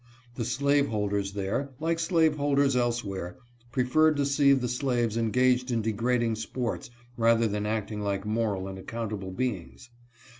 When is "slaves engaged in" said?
4.67-5.83